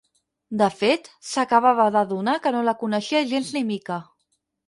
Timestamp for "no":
2.57-2.63